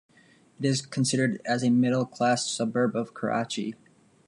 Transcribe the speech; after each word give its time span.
It 0.59 0.65
is 0.65 0.83
considered 0.83 1.39
as 1.45 1.61
a 1.63 1.69
middle 1.69 2.07
class 2.07 2.49
suburb 2.49 2.95
of 2.95 3.13
Karachi. 3.13 3.75